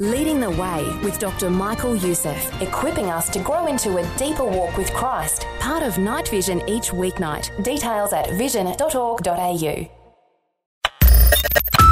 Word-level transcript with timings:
Leading 0.00 0.40
the 0.40 0.50
Way 0.50 0.84
with 1.04 1.20
Dr. 1.20 1.48
Michael 1.48 1.94
Youssef, 1.94 2.60
equipping 2.60 3.10
us 3.10 3.28
to 3.28 3.38
grow 3.38 3.68
into 3.68 3.98
a 3.98 4.16
deeper 4.16 4.44
walk 4.44 4.76
with 4.76 4.92
Christ. 4.92 5.46
Part 5.60 5.84
of 5.84 5.98
Night 5.98 6.26
Vision 6.26 6.68
each 6.68 6.90
weeknight. 6.90 7.62
Details 7.62 8.12
at 8.12 8.28
vision.org.au. 8.30 9.88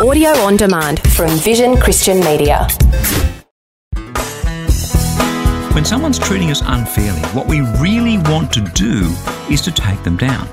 Audio 0.05 0.31
on 0.31 0.57
demand 0.57 0.99
from 1.13 1.31
Vision 1.39 1.77
Christian 1.77 2.19
Media. 2.19 2.67
When 5.73 5.85
someone's 5.85 6.19
treating 6.19 6.51
us 6.51 6.61
unfairly, 6.65 7.21
what 7.29 7.47
we 7.47 7.61
really 7.79 8.19
want 8.19 8.53
to 8.55 8.63
do 8.75 9.15
is 9.49 9.61
to 9.61 9.71
take 9.71 10.03
them 10.03 10.17
down. 10.17 10.49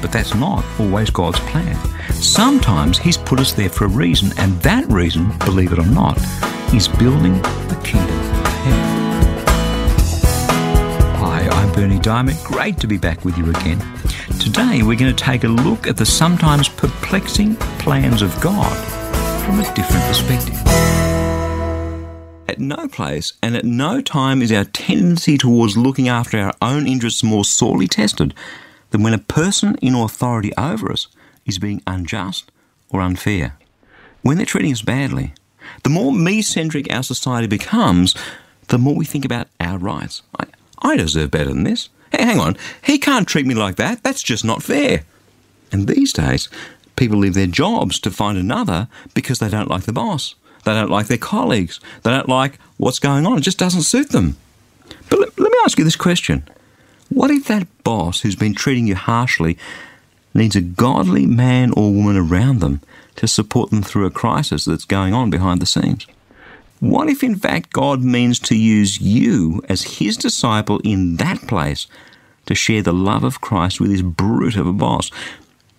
But 0.00 0.10
that's 0.10 0.34
not 0.34 0.64
always 0.80 1.10
God's 1.10 1.40
plan. 1.40 1.76
Sometimes 2.14 2.96
He's 2.96 3.18
put 3.18 3.40
us 3.40 3.52
there 3.52 3.68
for 3.68 3.84
a 3.84 3.88
reason, 3.88 4.32
and 4.38 4.54
that 4.62 4.86
reason, 4.86 5.36
believe 5.40 5.70
it 5.74 5.78
or 5.78 5.84
not, 5.84 6.18
is 6.74 6.88
building 6.88 7.40
the 7.68 7.80
kingdom 7.84 8.18
of 8.18 8.46
heaven. 8.64 9.46
Hi, 11.18 11.48
I'm 11.48 11.72
Berni 11.72 12.00
Dymet. 12.00 12.42
Great 12.44 12.78
to 12.78 12.88
be 12.88 12.98
back 12.98 13.24
with 13.24 13.38
you 13.38 13.48
again. 13.48 13.78
Today 14.40 14.82
we're 14.82 14.98
going 14.98 15.14
to 15.14 15.24
take 15.24 15.44
a 15.44 15.48
look 15.48 15.86
at 15.86 15.96
the 15.96 16.04
sometimes 16.04 16.68
perplexing 16.68 17.54
plans 17.78 18.22
of 18.22 18.40
God 18.40 18.76
from 19.44 19.60
a 19.60 19.74
different 19.74 20.04
perspective. 20.06 20.60
At 22.48 22.58
no 22.58 22.88
place 22.88 23.34
and 23.40 23.56
at 23.56 23.64
no 23.64 24.00
time 24.00 24.42
is 24.42 24.50
our 24.50 24.64
tendency 24.64 25.38
towards 25.38 25.76
looking 25.76 26.08
after 26.08 26.40
our 26.40 26.54
own 26.60 26.88
interests 26.88 27.22
more 27.22 27.44
sorely 27.44 27.86
tested 27.86 28.34
than 28.90 29.04
when 29.04 29.14
a 29.14 29.18
person 29.18 29.76
in 29.76 29.94
authority 29.94 30.52
over 30.58 30.90
us 30.90 31.06
is 31.46 31.60
being 31.60 31.82
unjust 31.86 32.50
or 32.90 33.00
unfair. 33.00 33.56
When 34.22 34.38
they're 34.38 34.46
treating 34.46 34.72
us 34.72 34.82
badly, 34.82 35.34
the 35.82 35.90
more 35.90 36.12
me 36.12 36.42
centric 36.42 36.92
our 36.92 37.02
society 37.02 37.46
becomes, 37.46 38.14
the 38.68 38.78
more 38.78 38.94
we 38.94 39.04
think 39.04 39.24
about 39.24 39.48
our 39.60 39.78
rights. 39.78 40.22
I, 40.38 40.46
I 40.80 40.96
deserve 40.96 41.30
better 41.30 41.50
than 41.50 41.64
this. 41.64 41.88
Hey, 42.12 42.24
hang 42.24 42.40
on, 42.40 42.56
he 42.84 42.98
can't 42.98 43.28
treat 43.28 43.46
me 43.46 43.54
like 43.54 43.76
that. 43.76 44.02
That's 44.02 44.22
just 44.22 44.44
not 44.44 44.62
fair. 44.62 45.04
And 45.72 45.88
these 45.88 46.12
days, 46.12 46.48
people 46.96 47.18
leave 47.18 47.34
their 47.34 47.46
jobs 47.46 47.98
to 48.00 48.10
find 48.10 48.38
another 48.38 48.88
because 49.14 49.38
they 49.38 49.48
don't 49.48 49.70
like 49.70 49.84
the 49.84 49.92
boss. 49.92 50.34
They 50.64 50.72
don't 50.72 50.90
like 50.90 51.06
their 51.06 51.18
colleagues. 51.18 51.80
They 52.02 52.10
don't 52.10 52.28
like 52.28 52.58
what's 52.76 52.98
going 52.98 53.26
on. 53.26 53.38
It 53.38 53.42
just 53.42 53.58
doesn't 53.58 53.82
suit 53.82 54.10
them. 54.10 54.36
But 55.10 55.18
let, 55.18 55.38
let 55.38 55.50
me 55.50 55.58
ask 55.64 55.78
you 55.78 55.84
this 55.84 55.96
question 55.96 56.48
What 57.08 57.30
if 57.30 57.46
that 57.46 57.66
boss 57.84 58.20
who's 58.20 58.36
been 58.36 58.54
treating 58.54 58.86
you 58.86 58.94
harshly 58.94 59.58
needs 60.34 60.56
a 60.56 60.60
godly 60.60 61.26
man 61.26 61.72
or 61.76 61.92
woman 61.92 62.16
around 62.16 62.60
them 62.60 62.80
to 63.16 63.28
support 63.28 63.70
them 63.70 63.82
through 63.82 64.06
a 64.06 64.10
crisis 64.10 64.64
that's 64.64 64.84
going 64.84 65.14
on 65.14 65.30
behind 65.30 65.62
the 65.62 65.66
scenes? 65.66 66.06
What 66.80 67.08
if, 67.08 67.22
in 67.22 67.36
fact, 67.36 67.72
God 67.72 68.02
means 68.02 68.38
to 68.40 68.56
use 68.56 69.00
you 69.00 69.62
as 69.68 69.98
His 69.98 70.16
disciple 70.16 70.80
in 70.84 71.16
that 71.16 71.46
place 71.46 71.86
to 72.46 72.54
share 72.54 72.82
the 72.82 72.92
love 72.92 73.24
of 73.24 73.40
Christ 73.40 73.80
with 73.80 73.90
this 73.90 74.02
brute 74.02 74.56
of 74.56 74.66
a 74.66 74.72
boss? 74.72 75.10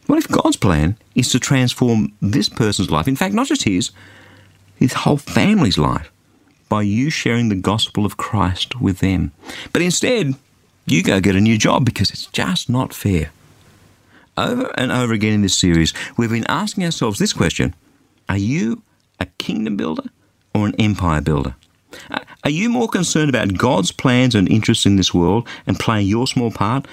What 0.07 0.17
if 0.17 0.27
God's 0.27 0.57
plan 0.57 0.97
is 1.13 1.29
to 1.29 1.39
transform 1.39 2.13
this 2.21 2.49
person's 2.49 2.91
life, 2.91 3.07
in 3.07 3.15
fact, 3.15 3.33
not 3.33 3.47
just 3.47 3.63
his, 3.63 3.91
his 4.75 4.93
whole 4.93 5.17
family's 5.17 5.77
life, 5.77 6.11
by 6.69 6.81
you 6.83 7.09
sharing 7.09 7.49
the 7.49 7.55
gospel 7.55 8.05
of 8.05 8.17
Christ 8.17 8.79
with 8.79 8.99
them? 8.99 9.31
But 9.73 9.81
instead, 9.81 10.35
you 10.85 11.03
go 11.03 11.19
get 11.19 11.35
a 11.35 11.41
new 11.41 11.57
job 11.57 11.85
because 11.85 12.11
it's 12.11 12.27
just 12.27 12.69
not 12.69 12.93
fair. 12.93 13.31
Over 14.37 14.71
and 14.77 14.91
over 14.91 15.13
again 15.13 15.33
in 15.33 15.41
this 15.41 15.57
series, 15.57 15.93
we've 16.17 16.29
been 16.29 16.47
asking 16.47 16.83
ourselves 16.83 17.19
this 17.19 17.33
question 17.33 17.73
Are 18.27 18.37
you 18.37 18.81
a 19.19 19.25
kingdom 19.37 19.77
builder 19.77 20.09
or 20.53 20.67
an 20.67 20.75
empire 20.77 21.21
builder? 21.21 21.55
Are 22.43 22.49
you 22.49 22.69
more 22.69 22.89
concerned 22.89 23.29
about 23.29 23.57
God's 23.57 23.91
plans 23.91 24.35
and 24.35 24.49
interests 24.49 24.85
in 24.85 24.97
this 24.97 25.13
world 25.13 25.47
and 25.65 25.79
playing 25.79 26.07
your 26.07 26.27
small 26.27 26.51
part, 26.51 26.85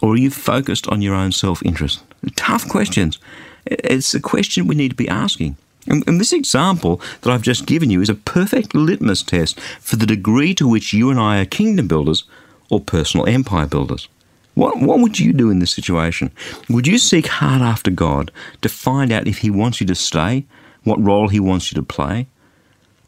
or 0.00 0.14
are 0.14 0.16
you 0.16 0.30
focused 0.30 0.88
on 0.88 1.02
your 1.02 1.14
own 1.14 1.32
self 1.32 1.62
interest? 1.64 2.02
Tough 2.36 2.68
questions. 2.68 3.18
It's 3.66 4.14
a 4.14 4.20
question 4.20 4.66
we 4.66 4.74
need 4.74 4.90
to 4.90 4.96
be 4.96 5.08
asking. 5.08 5.56
And, 5.86 6.06
and, 6.06 6.20
this 6.20 6.32
example 6.32 7.00
that 7.20 7.32
I've 7.32 7.42
just 7.42 7.66
given 7.66 7.90
you 7.90 8.00
is 8.00 8.08
a 8.08 8.14
perfect 8.14 8.72
litmus 8.72 9.22
test 9.22 9.58
for 9.80 9.96
the 9.96 10.06
degree 10.06 10.54
to 10.54 10.68
which 10.68 10.92
you 10.92 11.10
and 11.10 11.18
I 11.18 11.40
are 11.40 11.44
kingdom 11.44 11.88
builders 11.88 12.22
or 12.70 12.80
personal 12.80 13.26
empire 13.26 13.66
builders. 13.66 14.08
What, 14.54 14.80
what 14.80 15.00
would 15.00 15.18
you 15.18 15.32
do 15.32 15.50
in 15.50 15.60
this 15.60 15.70
situation? 15.70 16.30
Would 16.68 16.86
you 16.86 16.98
seek 16.98 17.26
hard 17.26 17.62
after 17.62 17.90
God 17.90 18.30
to 18.60 18.68
find 18.68 19.10
out 19.10 19.26
if 19.26 19.38
He 19.38 19.50
wants 19.50 19.80
you 19.80 19.86
to 19.86 19.94
stay, 19.94 20.44
what 20.84 21.02
role 21.02 21.28
He 21.28 21.40
wants 21.40 21.72
you 21.72 21.76
to 21.76 21.82
play? 21.82 22.26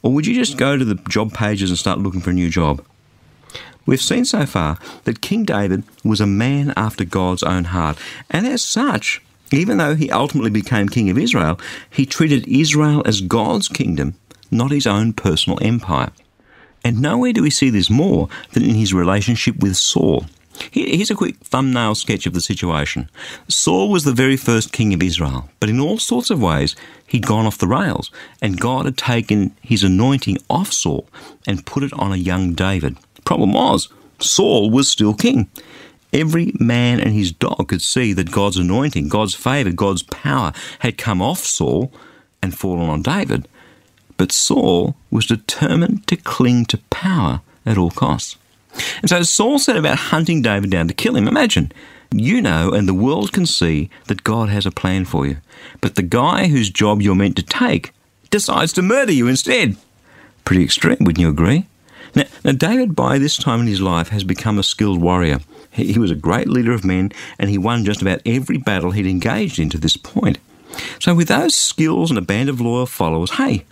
Or 0.02 0.12
would 0.12 0.26
you 0.26 0.34
just 0.34 0.56
go 0.56 0.76
to 0.76 0.84
the 0.84 0.96
job 1.08 1.32
pages 1.32 1.70
and 1.70 1.78
start 1.78 1.98
looking 1.98 2.20
for 2.20 2.30
a 2.30 2.34
new 2.34 2.50
job? 2.50 2.84
We've 3.86 4.00
seen 4.00 4.24
so 4.24 4.46
far 4.46 4.78
that 5.04 5.20
King 5.20 5.44
David 5.44 5.84
was 6.02 6.20
a 6.20 6.26
man 6.26 6.72
after 6.76 7.04
God's 7.04 7.42
own 7.42 7.64
heart, 7.64 7.98
and 8.30 8.46
as 8.46 8.62
such, 8.62 9.20
even 9.52 9.76
though 9.76 9.94
he 9.94 10.10
ultimately 10.10 10.50
became 10.50 10.88
king 10.88 11.10
of 11.10 11.18
Israel, 11.18 11.60
he 11.90 12.06
treated 12.06 12.48
Israel 12.48 13.02
as 13.04 13.20
God's 13.20 13.68
kingdom, 13.68 14.14
not 14.50 14.70
his 14.70 14.86
own 14.86 15.12
personal 15.12 15.58
empire. 15.62 16.10
And 16.82 17.00
nowhere 17.00 17.32
do 17.32 17.42
we 17.42 17.50
see 17.50 17.70
this 17.70 17.90
more 17.90 18.28
than 18.52 18.62
in 18.62 18.74
his 18.74 18.94
relationship 18.94 19.56
with 19.56 19.76
Saul. 19.76 20.26
Here's 20.70 21.10
a 21.10 21.16
quick 21.16 21.36
thumbnail 21.38 21.94
sketch 21.94 22.26
of 22.26 22.32
the 22.32 22.40
situation. 22.40 23.10
Saul 23.48 23.90
was 23.90 24.04
the 24.04 24.12
very 24.12 24.36
first 24.36 24.72
king 24.72 24.94
of 24.94 25.02
Israel, 25.02 25.50
but 25.60 25.68
in 25.68 25.80
all 25.80 25.98
sorts 25.98 26.30
of 26.30 26.40
ways, 26.40 26.76
he'd 27.06 27.26
gone 27.26 27.46
off 27.46 27.58
the 27.58 27.66
rails, 27.66 28.10
and 28.40 28.60
God 28.60 28.84
had 28.84 28.96
taken 28.96 29.54
his 29.62 29.82
anointing 29.82 30.38
off 30.48 30.72
Saul 30.72 31.08
and 31.46 31.66
put 31.66 31.82
it 31.82 31.92
on 31.94 32.12
a 32.12 32.16
young 32.16 32.54
David. 32.54 32.96
Problem 33.24 33.52
was, 33.52 33.88
Saul 34.20 34.70
was 34.70 34.88
still 34.88 35.14
king. 35.14 35.48
Every 36.12 36.52
man 36.60 37.00
and 37.00 37.12
his 37.12 37.32
dog 37.32 37.68
could 37.68 37.82
see 37.82 38.12
that 38.12 38.30
God's 38.30 38.56
anointing, 38.56 39.08
God's 39.08 39.34
favour, 39.34 39.72
God's 39.72 40.04
power 40.04 40.52
had 40.80 40.96
come 40.96 41.20
off 41.20 41.40
Saul 41.40 41.92
and 42.40 42.56
fallen 42.56 42.88
on 42.88 43.02
David. 43.02 43.48
But 44.16 44.30
Saul 44.30 44.94
was 45.10 45.26
determined 45.26 46.06
to 46.06 46.16
cling 46.16 46.66
to 46.66 46.78
power 46.90 47.40
at 47.66 47.76
all 47.76 47.90
costs. 47.90 48.36
And 49.00 49.08
so 49.08 49.22
Saul 49.22 49.58
set 49.58 49.76
about 49.76 49.98
hunting 49.98 50.42
David 50.42 50.70
down 50.70 50.88
to 50.88 50.94
kill 50.94 51.16
him. 51.16 51.28
Imagine, 51.28 51.72
you 52.12 52.40
know, 52.40 52.70
and 52.70 52.88
the 52.88 52.94
world 52.94 53.32
can 53.32 53.46
see 53.46 53.90
that 54.06 54.24
God 54.24 54.48
has 54.48 54.66
a 54.66 54.70
plan 54.70 55.04
for 55.04 55.26
you. 55.26 55.38
But 55.80 55.94
the 55.94 56.02
guy 56.02 56.48
whose 56.48 56.70
job 56.70 57.02
you're 57.02 57.14
meant 57.14 57.36
to 57.36 57.42
take 57.42 57.92
decides 58.30 58.72
to 58.74 58.82
murder 58.82 59.12
you 59.12 59.28
instead. 59.28 59.76
Pretty 60.44 60.64
extreme, 60.64 60.98
wouldn't 61.00 61.20
you 61.20 61.28
agree? 61.28 61.66
Now, 62.14 62.24
now, 62.44 62.52
David, 62.52 62.94
by 62.94 63.18
this 63.18 63.36
time 63.36 63.60
in 63.60 63.66
his 63.66 63.80
life, 63.80 64.08
has 64.10 64.22
become 64.22 64.58
a 64.58 64.62
skilled 64.62 65.00
warrior. 65.00 65.40
He, 65.70 65.92
he 65.92 65.98
was 65.98 66.10
a 66.10 66.16
great 66.16 66.48
leader 66.48 66.72
of 66.72 66.84
men, 66.84 67.10
and 67.38 67.50
he 67.50 67.58
won 67.58 67.84
just 67.84 68.02
about 68.02 68.22
every 68.24 68.56
battle 68.56 68.92
he'd 68.92 69.06
engaged 69.06 69.58
in 69.58 69.68
to 69.70 69.78
this 69.78 69.96
point. 69.96 70.38
So, 71.00 71.14
with 71.14 71.28
those 71.28 71.54
skills 71.54 72.10
and 72.10 72.18
a 72.18 72.22
band 72.22 72.48
of 72.48 72.60
loyal 72.60 72.86
followers, 72.86 73.32
hey, 73.32 73.64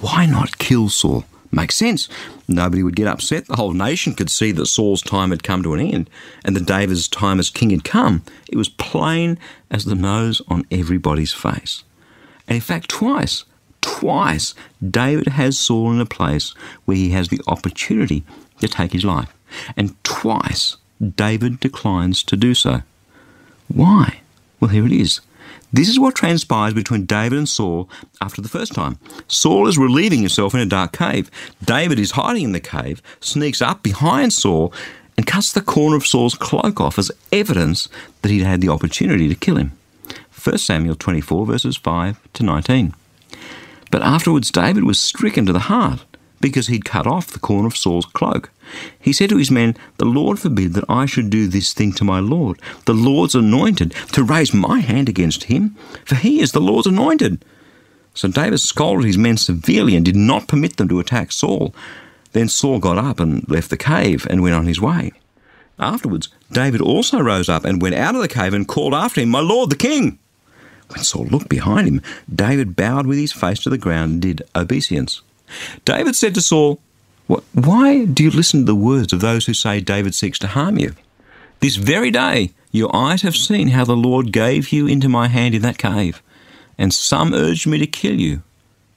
why 0.00 0.26
not 0.26 0.58
kill 0.58 0.88
Saul? 0.90 1.24
Makes 1.56 1.76
sense. 1.76 2.06
Nobody 2.46 2.82
would 2.82 2.96
get 2.96 3.06
upset. 3.06 3.46
The 3.46 3.56
whole 3.56 3.72
nation 3.72 4.12
could 4.12 4.30
see 4.30 4.52
that 4.52 4.66
Saul's 4.66 5.00
time 5.00 5.30
had 5.30 5.42
come 5.42 5.62
to 5.62 5.72
an 5.72 5.80
end 5.80 6.10
and 6.44 6.54
that 6.54 6.66
David's 6.66 7.08
time 7.08 7.40
as 7.40 7.48
king 7.48 7.70
had 7.70 7.82
come. 7.82 8.22
It 8.52 8.56
was 8.56 8.68
plain 8.68 9.38
as 9.70 9.86
the 9.86 9.94
nose 9.94 10.42
on 10.48 10.66
everybody's 10.70 11.32
face. 11.32 11.82
And 12.46 12.56
in 12.56 12.60
fact, 12.60 12.90
twice, 12.90 13.44
twice, 13.80 14.54
David 14.86 15.28
has 15.28 15.58
Saul 15.58 15.92
in 15.92 16.00
a 16.00 16.04
place 16.04 16.50
where 16.84 16.98
he 16.98 17.10
has 17.12 17.28
the 17.28 17.40
opportunity 17.46 18.22
to 18.60 18.68
take 18.68 18.92
his 18.92 19.06
life. 19.06 19.32
And 19.78 19.96
twice, 20.04 20.76
David 21.00 21.58
declines 21.58 22.22
to 22.24 22.36
do 22.36 22.52
so. 22.52 22.82
Why? 23.68 24.20
Well, 24.60 24.68
here 24.68 24.84
it 24.84 24.92
is. 24.92 25.22
This 25.72 25.88
is 25.88 25.98
what 25.98 26.14
transpires 26.14 26.74
between 26.74 27.06
David 27.06 27.38
and 27.38 27.48
Saul 27.48 27.88
after 28.20 28.40
the 28.40 28.48
first 28.48 28.72
time. 28.72 28.98
Saul 29.28 29.66
is 29.66 29.78
relieving 29.78 30.20
himself 30.20 30.54
in 30.54 30.60
a 30.60 30.66
dark 30.66 30.92
cave. 30.92 31.30
David 31.64 31.98
is 31.98 32.12
hiding 32.12 32.44
in 32.44 32.52
the 32.52 32.60
cave, 32.60 33.02
sneaks 33.20 33.60
up 33.60 33.82
behind 33.82 34.32
Saul, 34.32 34.72
and 35.16 35.26
cuts 35.26 35.52
the 35.52 35.60
corner 35.60 35.96
of 35.96 36.06
Saul's 36.06 36.34
cloak 36.34 36.80
off 36.80 36.98
as 36.98 37.10
evidence 37.32 37.88
that 38.22 38.30
he'd 38.30 38.42
had 38.42 38.60
the 38.60 38.68
opportunity 38.68 39.28
to 39.28 39.34
kill 39.34 39.56
him. 39.56 39.72
1 40.42 40.58
Samuel 40.58 40.94
24, 40.94 41.46
verses 41.46 41.76
5 41.76 42.32
to 42.34 42.42
19. 42.42 42.94
But 43.90 44.02
afterwards, 44.02 44.50
David 44.50 44.84
was 44.84 44.98
stricken 44.98 45.46
to 45.46 45.52
the 45.52 45.58
heart 45.58 46.04
because 46.48 46.68
he'd 46.68 46.84
cut 46.84 47.06
off 47.06 47.28
the 47.28 47.38
corner 47.38 47.66
of 47.66 47.76
Saul's 47.76 48.06
cloak. 48.06 48.50
He 48.98 49.12
said 49.12 49.30
to 49.30 49.36
his 49.36 49.50
men, 49.50 49.76
The 49.98 50.04
Lord 50.04 50.38
forbid 50.38 50.74
that 50.74 50.84
I 50.88 51.06
should 51.06 51.30
do 51.30 51.46
this 51.46 51.72
thing 51.72 51.92
to 51.94 52.04
my 52.04 52.20
Lord, 52.20 52.60
the 52.84 52.94
Lord's 52.94 53.34
anointed, 53.34 53.94
to 54.12 54.22
raise 54.22 54.52
my 54.54 54.80
hand 54.80 55.08
against 55.08 55.44
him, 55.44 55.76
for 56.04 56.14
he 56.14 56.40
is 56.40 56.52
the 56.52 56.60
Lord's 56.60 56.86
anointed. 56.86 57.44
So 58.14 58.28
David 58.28 58.60
scolded 58.60 59.06
his 59.06 59.18
men 59.18 59.36
severely 59.36 59.94
and 59.94 60.04
did 60.04 60.16
not 60.16 60.48
permit 60.48 60.76
them 60.76 60.88
to 60.88 61.00
attack 61.00 61.32
Saul. 61.32 61.74
Then 62.32 62.48
Saul 62.48 62.78
got 62.78 62.98
up 62.98 63.20
and 63.20 63.48
left 63.48 63.70
the 63.70 63.76
cave 63.76 64.26
and 64.30 64.42
went 64.42 64.54
on 64.54 64.66
his 64.66 64.80
way. 64.80 65.12
Afterwards, 65.78 66.28
David 66.50 66.80
also 66.80 67.20
rose 67.20 67.48
up 67.48 67.64
and 67.64 67.82
went 67.82 67.94
out 67.94 68.14
of 68.14 68.22
the 68.22 68.28
cave 68.28 68.54
and 68.54 68.66
called 68.66 68.94
after 68.94 69.20
him, 69.20 69.28
My 69.28 69.40
Lord 69.40 69.70
the 69.70 69.76
King! 69.76 70.18
When 70.88 71.02
Saul 71.02 71.26
looked 71.26 71.48
behind 71.48 71.88
him, 71.88 72.02
David 72.32 72.76
bowed 72.76 73.06
with 73.06 73.18
his 73.18 73.32
face 73.32 73.60
to 73.60 73.70
the 73.70 73.78
ground 73.78 74.12
and 74.12 74.22
did 74.22 74.42
obeisance. 74.54 75.20
David 75.84 76.16
said 76.16 76.34
to 76.34 76.40
Saul, 76.40 76.80
Why 77.26 78.04
do 78.04 78.24
you 78.24 78.30
listen 78.30 78.60
to 78.60 78.66
the 78.66 78.74
words 78.74 79.12
of 79.12 79.20
those 79.20 79.46
who 79.46 79.54
say 79.54 79.80
David 79.80 80.14
seeks 80.14 80.38
to 80.40 80.48
harm 80.48 80.78
you? 80.78 80.94
This 81.60 81.76
very 81.76 82.10
day 82.10 82.52
your 82.70 82.94
eyes 82.94 83.22
have 83.22 83.36
seen 83.36 83.68
how 83.68 83.84
the 83.84 83.96
Lord 83.96 84.32
gave 84.32 84.70
you 84.70 84.86
into 84.86 85.08
my 85.08 85.28
hand 85.28 85.54
in 85.54 85.62
that 85.62 85.78
cave, 85.78 86.22
and 86.76 86.92
some 86.92 87.32
urged 87.32 87.66
me 87.66 87.78
to 87.78 87.86
kill 87.86 88.20
you, 88.20 88.42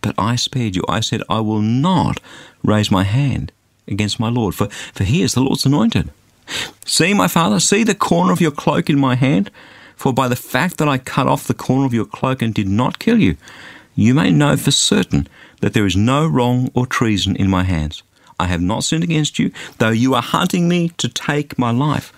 but 0.01 0.15
I 0.17 0.35
spared 0.35 0.75
you. 0.75 0.83
I 0.89 0.99
said, 0.99 1.23
I 1.29 1.39
will 1.39 1.61
not 1.61 2.19
raise 2.63 2.91
my 2.91 3.03
hand 3.03 3.51
against 3.87 4.19
my 4.19 4.29
Lord, 4.29 4.55
for, 4.55 4.67
for 4.67 5.03
he 5.03 5.21
is 5.21 5.33
the 5.33 5.41
Lord's 5.41 5.65
anointed. 5.65 6.11
See, 6.85 7.13
my 7.13 7.27
father, 7.27 7.59
see 7.59 7.83
the 7.83 7.95
corner 7.95 8.33
of 8.33 8.41
your 8.41 8.51
cloak 8.51 8.89
in 8.89 8.99
my 8.99 9.15
hand, 9.15 9.49
for 9.95 10.13
by 10.13 10.27
the 10.27 10.35
fact 10.35 10.77
that 10.77 10.89
I 10.89 10.97
cut 10.97 11.27
off 11.27 11.47
the 11.47 11.53
corner 11.53 11.85
of 11.85 11.93
your 11.93 12.05
cloak 12.05 12.41
and 12.41 12.53
did 12.53 12.67
not 12.67 12.99
kill 12.99 13.19
you, 13.19 13.37
you 13.95 14.13
may 14.13 14.31
know 14.31 14.57
for 14.57 14.71
certain 14.71 15.27
that 15.61 15.73
there 15.73 15.85
is 15.85 15.95
no 15.95 16.25
wrong 16.27 16.69
or 16.73 16.85
treason 16.85 17.35
in 17.35 17.49
my 17.49 17.63
hands. 17.63 18.03
I 18.39 18.47
have 18.47 18.61
not 18.61 18.83
sinned 18.83 19.03
against 19.03 19.37
you, 19.37 19.51
though 19.77 19.89
you 19.89 20.13
are 20.15 20.21
hunting 20.21 20.67
me 20.69 20.89
to 20.97 21.09
take 21.09 21.59
my 21.59 21.71
life. 21.71 22.13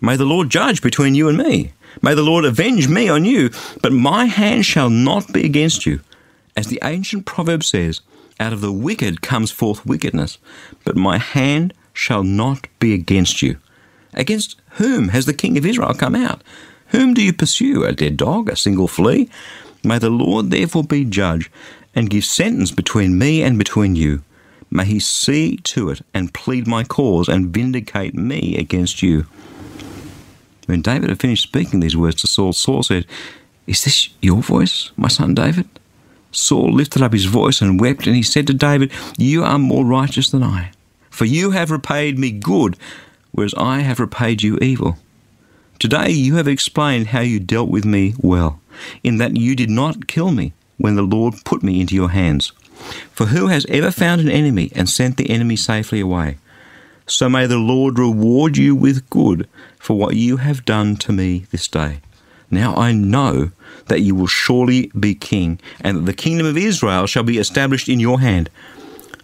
May 0.00 0.16
the 0.16 0.24
Lord 0.24 0.48
judge 0.48 0.80
between 0.80 1.14
you 1.14 1.28
and 1.28 1.36
me. 1.36 1.72
May 2.00 2.14
the 2.14 2.22
Lord 2.22 2.44
avenge 2.44 2.88
me 2.88 3.08
on 3.08 3.24
you, 3.24 3.50
but 3.82 3.92
my 3.92 4.24
hand 4.24 4.64
shall 4.64 4.88
not 4.88 5.32
be 5.32 5.44
against 5.44 5.84
you. 5.84 6.00
As 6.56 6.68
the 6.68 6.80
ancient 6.82 7.26
proverb 7.26 7.62
says, 7.62 8.00
out 8.38 8.54
of 8.54 8.62
the 8.62 8.72
wicked 8.72 9.20
comes 9.20 9.50
forth 9.50 9.84
wickedness, 9.84 10.38
but 10.84 10.96
my 10.96 11.18
hand 11.18 11.74
shall 11.92 12.22
not 12.22 12.66
be 12.78 12.94
against 12.94 13.42
you. 13.42 13.58
Against 14.14 14.56
whom 14.72 15.08
has 15.08 15.26
the 15.26 15.34
king 15.34 15.58
of 15.58 15.66
Israel 15.66 15.92
come 15.92 16.14
out? 16.14 16.42
Whom 16.88 17.12
do 17.12 17.22
you 17.22 17.32
pursue? 17.32 17.84
A 17.84 17.92
dead 17.92 18.16
dog? 18.16 18.48
A 18.48 18.56
single 18.56 18.88
flea? 18.88 19.28
May 19.84 19.98
the 19.98 20.10
Lord 20.10 20.50
therefore 20.50 20.84
be 20.84 21.04
judge, 21.04 21.50
and 21.94 22.10
give 22.10 22.24
sentence 22.24 22.70
between 22.70 23.18
me 23.18 23.42
and 23.42 23.58
between 23.58 23.96
you. 23.96 24.22
May 24.70 24.84
he 24.84 25.00
see 25.00 25.56
to 25.56 25.90
it 25.90 26.02
and 26.14 26.32
plead 26.32 26.66
my 26.66 26.84
cause 26.84 27.28
and 27.28 27.52
vindicate 27.52 28.14
me 28.14 28.56
against 28.56 29.02
you. 29.02 29.26
When 30.66 30.82
David 30.82 31.08
had 31.08 31.20
finished 31.20 31.42
speaking 31.42 31.80
these 31.80 31.96
words 31.96 32.20
to 32.20 32.28
Saul, 32.28 32.52
Saul 32.52 32.84
said, 32.84 33.06
Is 33.66 33.82
this 33.82 34.10
your 34.22 34.42
voice, 34.42 34.92
my 34.96 35.08
son 35.08 35.34
David? 35.34 35.68
Saul 36.30 36.72
lifted 36.72 37.02
up 37.02 37.12
his 37.12 37.24
voice 37.24 37.60
and 37.60 37.80
wept, 37.80 38.06
and 38.06 38.14
he 38.14 38.22
said 38.22 38.46
to 38.46 38.54
David, 38.54 38.92
You 39.18 39.42
are 39.42 39.58
more 39.58 39.84
righteous 39.84 40.30
than 40.30 40.44
I, 40.44 40.70
for 41.10 41.24
you 41.24 41.50
have 41.50 41.72
repaid 41.72 42.20
me 42.20 42.30
good, 42.30 42.76
whereas 43.32 43.54
I 43.54 43.80
have 43.80 43.98
repaid 43.98 44.42
you 44.42 44.56
evil. 44.58 44.96
Today 45.80 46.10
you 46.10 46.36
have 46.36 46.46
explained 46.46 47.08
how 47.08 47.20
you 47.20 47.40
dealt 47.40 47.68
with 47.68 47.84
me 47.84 48.14
well, 48.18 48.60
in 49.02 49.18
that 49.18 49.36
you 49.36 49.56
did 49.56 49.70
not 49.70 50.06
kill 50.06 50.30
me 50.30 50.52
when 50.80 50.96
the 50.96 51.02
Lord 51.02 51.34
put 51.44 51.62
me 51.62 51.80
into 51.80 51.94
your 51.94 52.10
hands. 52.10 52.52
For 53.12 53.26
who 53.26 53.48
has 53.48 53.66
ever 53.68 53.90
found 53.90 54.20
an 54.20 54.30
enemy 54.30 54.72
and 54.74 54.88
sent 54.88 55.16
the 55.16 55.30
enemy 55.30 55.56
safely 55.56 56.00
away? 56.00 56.38
So 57.06 57.28
may 57.28 57.46
the 57.46 57.58
Lord 57.58 57.98
reward 57.98 58.56
you 58.56 58.74
with 58.74 59.08
good 59.10 59.48
for 59.78 59.98
what 59.98 60.16
you 60.16 60.38
have 60.38 60.64
done 60.64 60.96
to 60.96 61.12
me 61.12 61.46
this 61.50 61.68
day. 61.68 62.00
Now 62.50 62.74
I 62.74 62.92
know 62.92 63.50
that 63.86 64.00
you 64.00 64.14
will 64.14 64.26
surely 64.26 64.90
be 64.98 65.14
king, 65.14 65.60
and 65.80 65.98
that 65.98 66.06
the 66.06 66.12
kingdom 66.12 66.46
of 66.46 66.56
Israel 66.56 67.06
shall 67.06 67.22
be 67.22 67.38
established 67.38 67.88
in 67.88 68.00
your 68.00 68.20
hand. 68.20 68.48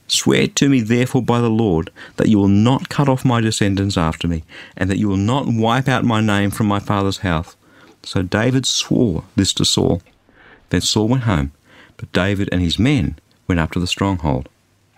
Swear 0.09 0.47
to 0.49 0.69
me, 0.69 0.81
therefore, 0.81 1.23
by 1.23 1.41
the 1.41 1.51
Lord, 1.51 1.91
that 2.17 2.29
you 2.29 2.39
will 2.39 2.49
not 2.49 2.89
cut 2.89 3.09
off 3.09 3.25
my 3.25 3.41
descendants 3.41 3.97
after 3.97 4.29
me, 4.29 4.45
and 4.77 4.91
that 4.91 4.99
you 4.99 5.09
will 5.09 5.17
not 5.17 5.47
wipe 5.47 5.89
out 5.89 6.05
my 6.05 6.21
name 6.21 6.51
from 6.51 6.67
my 6.67 6.79
father's 6.79 7.19
house. 7.19 7.57
So 8.05 8.23
David 8.23 8.67
swore 8.67 9.25
this 9.35 9.53
to 9.55 9.65
Saul. 9.65 10.03
Then 10.71 10.81
Saul 10.81 11.09
went 11.09 11.25
home, 11.25 11.53
but 11.97 12.13
David 12.13 12.49
and 12.53 12.61
his 12.61 12.79
men 12.79 13.19
went 13.47 13.61
up 13.61 13.73
to 13.73 13.81
the 13.81 13.87
stronghold. 13.87 14.49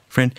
Friend, 0.09 0.35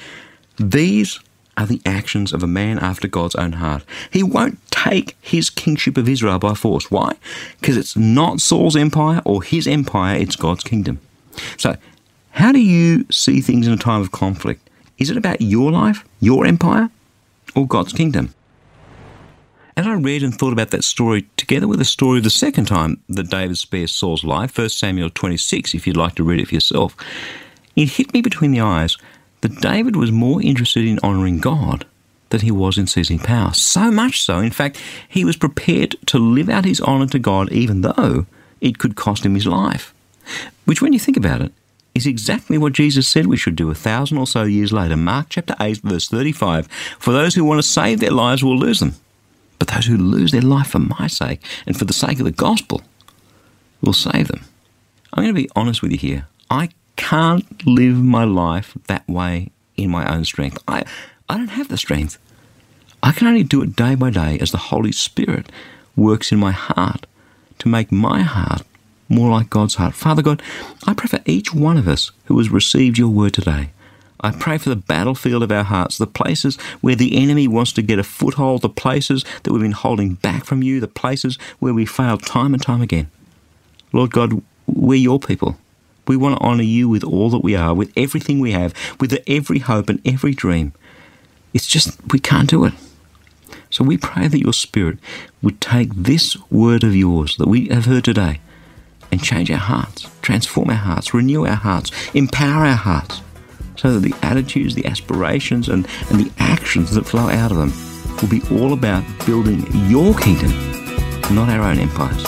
these 0.57 1.19
are 1.57 1.65
the 1.65 1.81
actions 1.85 2.33
of 2.33 2.41
a 2.41 2.47
man 2.47 2.79
after 2.79 3.07
God's 3.07 3.35
own 3.35 3.53
heart. 3.53 3.83
He 4.11 4.23
won't 4.23 4.59
take 4.71 5.17
his 5.21 5.49
kingship 5.49 5.97
of 5.97 6.07
Israel 6.07 6.39
by 6.39 6.53
force. 6.53 6.89
Why? 6.89 7.15
Because 7.59 7.77
it's 7.77 7.97
not 7.97 8.39
Saul's 8.39 8.75
empire 8.75 9.21
or 9.25 9.43
his 9.43 9.67
empire, 9.67 10.17
it's 10.17 10.35
God's 10.37 10.63
kingdom. 10.63 10.99
So, 11.57 11.75
how 12.31 12.51
do 12.51 12.59
you 12.59 13.05
see 13.11 13.41
things 13.41 13.67
in 13.67 13.73
a 13.73 13.77
time 13.77 14.01
of 14.01 14.11
conflict? 14.11 14.69
Is 14.97 15.09
it 15.09 15.17
about 15.17 15.41
your 15.41 15.71
life, 15.71 16.05
your 16.19 16.45
empire, 16.45 16.89
or 17.55 17.67
God's 17.67 17.93
kingdom? 17.93 18.33
As 19.79 19.87
I 19.87 19.93
read 19.93 20.23
and 20.23 20.37
thought 20.37 20.51
about 20.51 20.71
that 20.71 20.83
story 20.83 21.29
together 21.37 21.65
with 21.65 21.79
the 21.79 21.85
story 21.85 22.17
of 22.17 22.25
the 22.25 22.29
second 22.29 22.65
time 22.65 23.01
that 23.07 23.29
David 23.29 23.57
spares 23.57 23.95
Saul's 23.95 24.25
life, 24.25 24.57
1 24.57 24.67
Samuel 24.67 25.09
26, 25.09 25.73
if 25.73 25.87
you'd 25.87 25.95
like 25.95 26.15
to 26.15 26.23
read 26.25 26.41
it 26.41 26.49
for 26.49 26.55
yourself, 26.55 26.97
it 27.77 27.91
hit 27.91 28.13
me 28.13 28.19
between 28.19 28.51
the 28.51 28.59
eyes 28.59 28.97
that 29.39 29.61
David 29.61 29.95
was 29.95 30.11
more 30.11 30.41
interested 30.41 30.83
in 30.83 30.99
honouring 31.01 31.39
God 31.39 31.85
than 32.27 32.41
he 32.41 32.51
was 32.51 32.77
in 32.77 32.87
seizing 32.87 33.19
power. 33.19 33.53
So 33.53 33.89
much 33.89 34.21
so, 34.21 34.39
in 34.39 34.51
fact, 34.51 34.81
he 35.07 35.23
was 35.23 35.37
prepared 35.37 35.95
to 36.07 36.19
live 36.19 36.49
out 36.49 36.65
his 36.65 36.81
honour 36.81 37.07
to 37.07 37.17
God 37.17 37.49
even 37.53 37.79
though 37.79 38.25
it 38.59 38.79
could 38.79 38.97
cost 38.97 39.25
him 39.25 39.35
his 39.35 39.47
life. 39.47 39.93
Which, 40.65 40.81
when 40.81 40.91
you 40.91 40.99
think 40.99 41.15
about 41.15 41.39
it, 41.41 41.53
is 41.95 42.05
exactly 42.05 42.57
what 42.57 42.73
Jesus 42.73 43.07
said 43.07 43.27
we 43.27 43.37
should 43.37 43.55
do 43.55 43.71
a 43.71 43.75
thousand 43.75 44.17
or 44.17 44.27
so 44.27 44.43
years 44.43 44.73
later. 44.73 44.97
Mark 44.97 45.27
chapter 45.29 45.55
8, 45.57 45.77
verse 45.77 46.09
35 46.09 46.67
For 46.99 47.13
those 47.13 47.35
who 47.35 47.45
want 47.45 47.59
to 47.59 47.63
save 47.67 48.01
their 48.01 48.11
lives 48.11 48.43
will 48.43 48.57
lose 48.57 48.81
them, 48.81 48.95
but 49.59 49.67
those 49.67 49.85
who 49.85 49.97
lose 49.97 50.31
their 50.31 50.41
life 50.41 50.67
for 50.67 50.79
my 50.79 51.07
sake 51.07 51.41
and 51.67 51.77
for 51.77 51.85
the 51.85 51.93
sake 51.93 52.19
of 52.19 52.25
the 52.25 52.31
gospel 52.31 52.81
will 53.81 53.93
save 53.93 54.29
them. 54.29 54.45
I'm 55.13 55.23
going 55.23 55.35
to 55.35 55.41
be 55.41 55.49
honest 55.55 55.81
with 55.81 55.91
you 55.91 55.97
here. 55.97 56.27
I 56.49 56.69
can't 56.95 57.65
live 57.65 57.97
my 57.97 58.23
life 58.23 58.77
that 58.87 59.07
way 59.07 59.51
in 59.77 59.89
my 59.89 60.11
own 60.13 60.25
strength. 60.25 60.57
I, 60.67 60.83
I 61.29 61.37
don't 61.37 61.49
have 61.49 61.67
the 61.67 61.77
strength. 61.77 62.17
I 63.01 63.11
can 63.11 63.27
only 63.27 63.43
do 63.43 63.61
it 63.61 63.75
day 63.75 63.95
by 63.95 64.09
day 64.09 64.37
as 64.39 64.51
the 64.51 64.57
Holy 64.57 64.91
Spirit 64.91 65.51
works 65.95 66.31
in 66.31 66.39
my 66.39 66.51
heart 66.51 67.05
to 67.59 67.67
make 67.67 67.91
my 67.91 68.21
heart 68.21 68.63
more 69.07 69.29
like 69.29 69.49
God's 69.49 69.75
heart. 69.75 69.95
Father 69.95 70.21
God, 70.21 70.41
I 70.85 70.93
pray 70.93 71.07
for 71.07 71.19
each 71.25 71.53
one 71.53 71.77
of 71.77 71.87
us 71.87 72.11
who 72.25 72.37
has 72.37 72.49
received 72.49 72.97
your 72.97 73.09
word 73.09 73.33
today. 73.33 73.71
I 74.21 74.31
pray 74.31 74.57
for 74.57 74.69
the 74.69 74.75
battlefield 74.75 75.43
of 75.43 75.51
our 75.51 75.63
hearts, 75.63 75.97
the 75.97 76.07
places 76.07 76.57
where 76.81 76.95
the 76.95 77.15
enemy 77.15 77.47
wants 77.47 77.71
to 77.73 77.81
get 77.81 77.99
a 77.99 78.03
foothold, 78.03 78.61
the 78.61 78.69
places 78.69 79.23
that 79.43 79.51
we've 79.51 79.61
been 79.61 79.71
holding 79.71 80.15
back 80.15 80.43
from 80.43 80.61
you, 80.61 80.79
the 80.79 80.87
places 80.87 81.37
where 81.59 81.73
we 81.73 81.85
fail 81.85 82.17
time 82.17 82.53
and 82.53 82.61
time 82.61 82.81
again. 82.81 83.09
Lord 83.93 84.11
God, 84.11 84.41
we're 84.67 84.99
your 84.99 85.19
people. 85.19 85.57
We 86.07 86.17
want 86.17 86.37
to 86.37 86.43
honour 86.43 86.63
you 86.63 86.89
with 86.89 87.03
all 87.03 87.29
that 87.29 87.43
we 87.43 87.55
are, 87.55 87.73
with 87.73 87.93
everything 87.95 88.39
we 88.39 88.51
have, 88.51 88.73
with 88.99 89.17
every 89.27 89.59
hope 89.59 89.89
and 89.89 90.01
every 90.05 90.33
dream. 90.33 90.73
It's 91.53 91.67
just, 91.67 91.97
we 92.11 92.19
can't 92.19 92.49
do 92.49 92.65
it. 92.65 92.73
So 93.69 93.83
we 93.83 93.97
pray 93.97 94.27
that 94.27 94.39
your 94.41 94.53
Spirit 94.53 94.97
would 95.41 95.61
take 95.61 95.93
this 95.93 96.35
word 96.49 96.83
of 96.83 96.95
yours 96.95 97.37
that 97.37 97.47
we 97.47 97.67
have 97.69 97.85
heard 97.85 98.03
today 98.03 98.41
and 99.11 99.23
change 99.23 99.49
our 99.51 99.57
hearts, 99.57 100.07
transform 100.21 100.69
our 100.69 100.75
hearts, 100.75 101.13
renew 101.13 101.45
our 101.45 101.55
hearts, 101.55 101.91
empower 102.13 102.65
our 102.65 102.75
hearts, 102.75 103.21
so 103.79 103.97
that 103.97 104.01
the 104.01 104.13
attitudes, 104.25 104.75
the 104.75 104.85
aspirations, 104.85 105.69
and, 105.69 105.87
and 106.09 106.19
the 106.19 106.29
actions 106.37 106.93
that 106.93 107.05
flow 107.05 107.29
out 107.29 107.49
of 107.49 107.57
them 107.57 107.71
will 108.21 108.27
be 108.27 108.41
all 108.51 108.73
about 108.73 109.03
building 109.25 109.65
your 109.89 110.13
kingdom, 110.15 110.51
not 111.33 111.47
our 111.47 111.61
own 111.61 111.79
empires. 111.79 112.25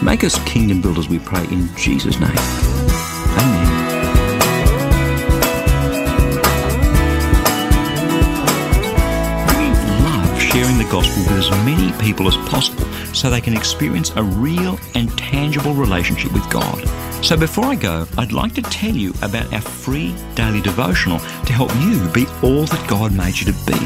Make 0.00 0.22
us 0.22 0.38
kingdom 0.44 0.80
builders, 0.80 1.08
we 1.08 1.18
pray, 1.18 1.42
in 1.50 1.68
Jesus' 1.76 2.20
name. 2.20 2.30
Amen. 2.30 3.72
We 9.58 10.04
love 10.04 10.40
sharing 10.40 10.78
the 10.78 10.88
gospel 10.88 11.24
with 11.24 11.32
as 11.32 11.50
many 11.64 11.90
people 12.00 12.28
as 12.28 12.36
possible 12.48 12.84
so 13.12 13.28
they 13.28 13.40
can 13.40 13.56
experience 13.56 14.12
a 14.14 14.22
real 14.22 14.78
and 14.94 15.10
tangible 15.18 15.74
relationship 15.74 16.32
with 16.32 16.48
God. 16.48 17.05
So 17.22 17.36
before 17.36 17.64
I 17.66 17.74
go, 17.74 18.06
I'd 18.18 18.32
like 18.32 18.54
to 18.54 18.62
tell 18.62 18.94
you 18.94 19.12
about 19.22 19.52
our 19.52 19.60
free 19.60 20.14
daily 20.34 20.60
devotional 20.60 21.18
to 21.18 21.52
help 21.52 21.74
you 21.76 22.08
be 22.08 22.26
all 22.42 22.64
that 22.64 22.86
God 22.88 23.12
made 23.12 23.38
you 23.38 23.52
to 23.52 23.58
be. 23.66 23.78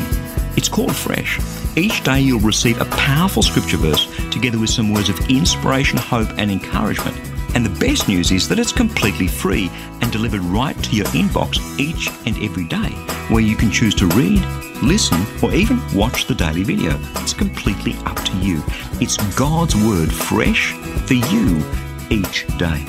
It's 0.57 0.69
called 0.69 0.95
Fresh. 0.95 1.41
Each 1.77 2.03
day 2.03 2.21
you'll 2.21 2.41
receive 2.41 2.81
a 2.81 2.85
powerful 2.87 3.43
scripture 3.43 3.79
verse 3.79 4.07
together 4.31 4.59
with 4.59 4.71
some 4.71 4.93
words 4.93 5.09
of 5.09 5.19
inspiration, 5.31 5.99
hope, 5.99 6.29
and 6.37 6.51
encouragement 6.51 7.17
and 7.55 7.67
the 7.67 7.87
best 7.87 8.09
news 8.09 8.31
is 8.31 8.49
that 8.49 8.59
it's 8.59 8.73
completely 8.73 9.27
free 9.27 9.71
and 10.01 10.13
delivered 10.13 10.43
right 10.43 10.81
to 10.85 10.97
your 10.97 11.07
inbox 11.07 11.59
each 11.79 12.09
and 12.27 12.37
every 12.43 12.65
day, 12.65 12.91
where 13.29 13.43
you 13.43 13.57
can 13.57 13.71
choose 13.71 13.95
to 13.97 14.07
read, 14.09 14.45
listen, 14.83 15.21
or 15.43 15.53
even 15.53 15.81
watch 15.95 16.27
the 16.27 16.35
daily 16.35 16.63
video. 16.63 16.99
It's 17.17 17.33
completely 17.33 17.97
up 18.07 18.17
to 18.25 18.37
you. 18.39 18.63
It's 19.01 19.17
God's 19.35 19.75
Word 19.75 20.13
fresh 20.13 20.73
for 21.07 21.15
you 21.15 21.63
each 22.11 22.47
day. 22.57 22.85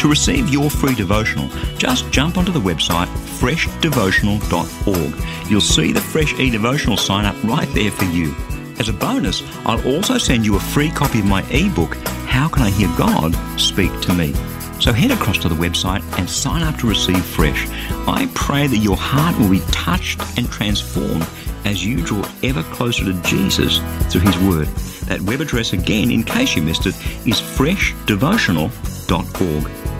To 0.00 0.08
receive 0.08 0.48
your 0.48 0.70
free 0.70 0.94
devotional, 0.94 1.48
just 1.76 2.10
jump 2.10 2.38
onto 2.38 2.50
the 2.50 2.58
website 2.58 3.06
freshdevotional.org. 3.38 5.50
You'll 5.50 5.60
see 5.60 5.92
the 5.92 6.00
Fresh 6.00 6.40
e 6.40 6.48
devotional 6.48 6.96
sign 6.96 7.26
up 7.26 7.36
right 7.44 7.68
there 7.74 7.90
for 7.90 8.06
you. 8.06 8.34
As 8.78 8.88
a 8.88 8.94
bonus, 8.94 9.42
I'll 9.66 9.86
also 9.86 10.16
send 10.16 10.46
you 10.46 10.56
a 10.56 10.60
free 10.60 10.88
copy 10.88 11.18
of 11.18 11.26
my 11.26 11.42
ebook, 11.50 11.96
How 12.26 12.48
Can 12.48 12.62
I 12.62 12.70
Hear 12.70 12.88
God 12.96 13.36
Speak 13.60 13.92
to 14.00 14.14
Me? 14.14 14.32
So 14.80 14.90
head 14.90 15.10
across 15.10 15.36
to 15.40 15.50
the 15.50 15.54
website 15.54 16.02
and 16.18 16.30
sign 16.30 16.62
up 16.62 16.78
to 16.78 16.88
receive 16.88 17.22
Fresh. 17.22 17.68
I 18.08 18.26
pray 18.34 18.68
that 18.68 18.78
your 18.78 18.96
heart 18.96 19.38
will 19.38 19.50
be 19.50 19.60
touched 19.70 20.22
and 20.38 20.50
transformed 20.50 21.28
as 21.66 21.84
you 21.84 22.00
draw 22.00 22.24
ever 22.42 22.62
closer 22.72 23.04
to 23.04 23.12
Jesus 23.20 23.80
through 24.10 24.22
His 24.22 24.38
Word. 24.38 24.68
That 25.08 25.20
web 25.20 25.42
address 25.42 25.74
again, 25.74 26.10
in 26.10 26.24
case 26.24 26.56
you 26.56 26.62
missed 26.62 26.86
it, 26.86 26.96
is 27.26 27.38
freshdevotional.org. 27.38 29.79